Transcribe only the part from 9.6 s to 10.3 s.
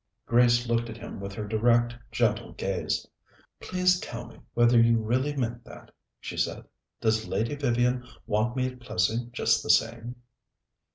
the same?"